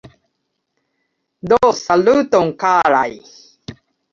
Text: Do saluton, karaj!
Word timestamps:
Do 1.53 1.61
saluton, 1.81 2.51
karaj! 2.65 3.07